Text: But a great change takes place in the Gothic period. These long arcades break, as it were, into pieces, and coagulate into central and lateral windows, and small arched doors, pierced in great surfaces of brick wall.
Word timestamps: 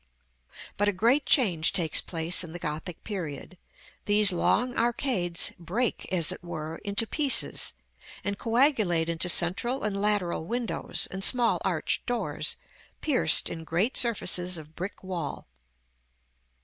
But 0.77 0.87
a 0.87 0.93
great 0.93 1.27
change 1.27 1.73
takes 1.73 2.01
place 2.01 2.43
in 2.43 2.53
the 2.53 2.57
Gothic 2.57 3.03
period. 3.03 3.55
These 4.05 4.31
long 4.31 4.75
arcades 4.75 5.51
break, 5.59 6.11
as 6.11 6.31
it 6.31 6.43
were, 6.43 6.77
into 6.77 7.05
pieces, 7.05 7.73
and 8.23 8.35
coagulate 8.35 9.09
into 9.09 9.29
central 9.29 9.83
and 9.83 10.01
lateral 10.01 10.45
windows, 10.45 11.07
and 11.11 11.23
small 11.23 11.61
arched 11.63 12.03
doors, 12.07 12.57
pierced 13.01 13.47
in 13.47 13.63
great 13.63 13.95
surfaces 13.95 14.57
of 14.57 14.75
brick 14.75 15.03
wall. 15.03 15.45